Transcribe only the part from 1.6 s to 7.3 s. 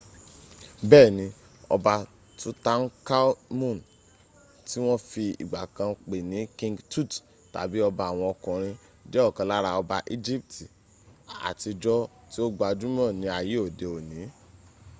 ọba tutankhamun ti wọ́n fi ìgbà kan pè ní king tut